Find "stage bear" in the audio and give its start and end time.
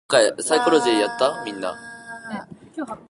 0.43-0.69